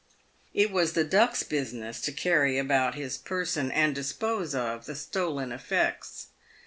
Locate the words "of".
4.55-4.87